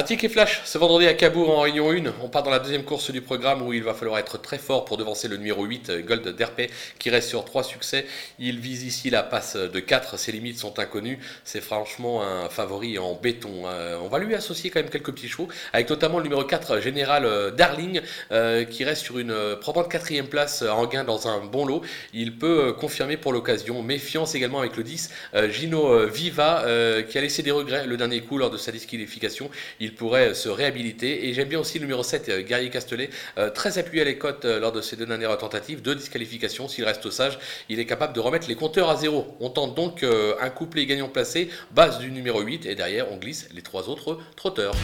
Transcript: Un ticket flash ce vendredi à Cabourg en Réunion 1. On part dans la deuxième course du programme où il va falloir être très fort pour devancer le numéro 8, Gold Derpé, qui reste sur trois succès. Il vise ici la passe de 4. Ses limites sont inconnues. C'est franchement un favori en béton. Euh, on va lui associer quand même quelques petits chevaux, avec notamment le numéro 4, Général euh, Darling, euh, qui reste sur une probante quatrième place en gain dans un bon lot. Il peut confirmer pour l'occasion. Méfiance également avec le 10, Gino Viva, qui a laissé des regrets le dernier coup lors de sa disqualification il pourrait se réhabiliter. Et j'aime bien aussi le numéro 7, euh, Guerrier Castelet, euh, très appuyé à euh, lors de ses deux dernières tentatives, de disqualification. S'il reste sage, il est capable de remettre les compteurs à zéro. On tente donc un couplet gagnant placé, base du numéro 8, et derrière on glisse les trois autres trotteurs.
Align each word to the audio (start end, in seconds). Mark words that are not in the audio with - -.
Un 0.00 0.02
ticket 0.02 0.30
flash 0.30 0.62
ce 0.64 0.78
vendredi 0.78 1.06
à 1.06 1.12
Cabourg 1.12 1.50
en 1.50 1.60
Réunion 1.60 1.92
1. 1.92 2.14
On 2.22 2.30
part 2.30 2.42
dans 2.42 2.50
la 2.50 2.58
deuxième 2.58 2.84
course 2.84 3.10
du 3.10 3.20
programme 3.20 3.60
où 3.60 3.74
il 3.74 3.82
va 3.82 3.92
falloir 3.92 4.18
être 4.18 4.40
très 4.40 4.56
fort 4.56 4.86
pour 4.86 4.96
devancer 4.96 5.28
le 5.28 5.36
numéro 5.36 5.62
8, 5.62 6.06
Gold 6.06 6.26
Derpé, 6.36 6.70
qui 6.98 7.10
reste 7.10 7.28
sur 7.28 7.44
trois 7.44 7.62
succès. 7.62 8.06
Il 8.38 8.60
vise 8.60 8.82
ici 8.82 9.10
la 9.10 9.22
passe 9.22 9.56
de 9.56 9.78
4. 9.78 10.18
Ses 10.18 10.32
limites 10.32 10.58
sont 10.58 10.78
inconnues. 10.78 11.18
C'est 11.44 11.60
franchement 11.60 12.22
un 12.22 12.48
favori 12.48 12.98
en 12.98 13.12
béton. 13.12 13.64
Euh, 13.66 13.98
on 14.02 14.08
va 14.08 14.18
lui 14.20 14.34
associer 14.34 14.70
quand 14.70 14.80
même 14.80 14.88
quelques 14.88 15.12
petits 15.12 15.28
chevaux, 15.28 15.48
avec 15.74 15.90
notamment 15.90 16.16
le 16.16 16.22
numéro 16.22 16.44
4, 16.44 16.80
Général 16.80 17.26
euh, 17.26 17.50
Darling, 17.50 18.00
euh, 18.32 18.64
qui 18.64 18.84
reste 18.84 19.02
sur 19.02 19.18
une 19.18 19.34
probante 19.60 19.90
quatrième 19.90 20.28
place 20.28 20.62
en 20.62 20.86
gain 20.86 21.04
dans 21.04 21.28
un 21.28 21.44
bon 21.44 21.66
lot. 21.66 21.82
Il 22.14 22.38
peut 22.38 22.72
confirmer 22.72 23.18
pour 23.18 23.34
l'occasion. 23.34 23.82
Méfiance 23.82 24.34
également 24.34 24.60
avec 24.60 24.78
le 24.78 24.82
10, 24.82 25.10
Gino 25.50 26.06
Viva, 26.06 26.64
qui 27.06 27.18
a 27.18 27.20
laissé 27.20 27.42
des 27.42 27.50
regrets 27.50 27.86
le 27.86 27.98
dernier 27.98 28.22
coup 28.22 28.38
lors 28.38 28.48
de 28.48 28.56
sa 28.56 28.72
disqualification 28.72 29.50
il 29.89 29.89
pourrait 29.94 30.34
se 30.34 30.48
réhabiliter. 30.48 31.28
Et 31.28 31.34
j'aime 31.34 31.48
bien 31.48 31.60
aussi 31.60 31.78
le 31.78 31.84
numéro 31.84 32.02
7, 32.02 32.28
euh, 32.28 32.42
Guerrier 32.42 32.70
Castelet, 32.70 33.10
euh, 33.38 33.50
très 33.50 33.78
appuyé 33.78 34.02
à 34.02 34.46
euh, 34.46 34.60
lors 34.60 34.72
de 34.72 34.80
ses 34.80 34.96
deux 34.96 35.06
dernières 35.06 35.36
tentatives, 35.38 35.82
de 35.82 35.94
disqualification. 35.94 36.68
S'il 36.68 36.84
reste 36.84 37.10
sage, 37.10 37.38
il 37.68 37.78
est 37.78 37.86
capable 37.86 38.12
de 38.12 38.20
remettre 38.20 38.48
les 38.48 38.54
compteurs 38.54 38.90
à 38.90 38.96
zéro. 38.96 39.36
On 39.40 39.50
tente 39.50 39.74
donc 39.74 40.04
un 40.04 40.50
couplet 40.50 40.86
gagnant 40.86 41.08
placé, 41.08 41.50
base 41.72 41.98
du 41.98 42.10
numéro 42.10 42.40
8, 42.40 42.66
et 42.66 42.74
derrière 42.74 43.10
on 43.12 43.16
glisse 43.16 43.48
les 43.54 43.62
trois 43.62 43.88
autres 43.88 44.18
trotteurs. 44.36 44.74